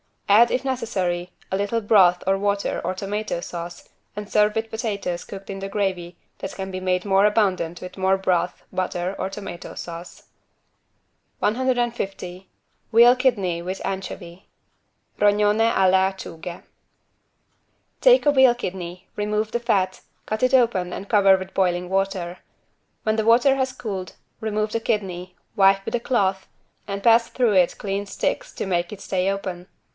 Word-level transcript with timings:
Add, 0.27 0.49
if 0.49 0.65
necessary, 0.65 1.31
a 1.51 1.57
little 1.57 1.81
broth 1.81 2.23
or 2.25 2.35
water 2.37 2.81
or 2.83 2.95
tomato 2.95 3.41
sauce 3.41 3.89
and 4.15 4.27
serve 4.31 4.55
with 4.55 4.71
potatoes 4.71 5.23
cooked 5.25 5.49
in 5.51 5.59
the 5.59 5.69
gravy 5.69 6.17
that 6.39 6.55
can 6.55 6.71
be 6.71 6.79
made 6.79 7.05
more 7.05 7.25
abundant 7.25 7.81
with 7.81 7.97
more 7.97 8.17
broth, 8.17 8.63
butter 8.71 9.15
and 9.19 9.31
tomato 9.31 9.75
sauce. 9.75 10.23
150 11.39 12.49
VEAL 12.91 13.15
KIDNEY 13.15 13.61
WITH 13.61 13.81
ANCHOVY 13.85 14.49
(Rognone 15.19 15.69
alle 15.69 15.93
acciughe) 16.11 16.63
Take 17.99 18.25
a 18.25 18.31
veal 18.31 18.55
kidney, 18.55 19.07
remove 19.15 19.51
the 19.51 19.59
fat, 19.59 20.01
cut 20.25 20.41
it 20.41 20.53
open 20.55 20.93
and 20.93 21.09
cover 21.09 21.37
with 21.37 21.53
boiling 21.53 21.89
water. 21.89 22.39
When 23.03 23.17
the 23.17 23.25
water 23.25 23.55
has 23.55 23.73
cooled, 23.73 24.13
remove 24.39 24.71
the 24.71 24.79
kidney, 24.79 25.35
wipe 25.55 25.85
with 25.85 25.93
a 25.93 25.99
cloth, 25.99 26.47
and 26.87 27.03
pass 27.03 27.27
through 27.27 27.53
it 27.53 27.77
clean 27.77 28.07
sticks 28.07 28.51
to 28.53 28.65
make 28.65 28.91
it 28.91 29.01
stay 29.01 29.29
open. 29.29 29.67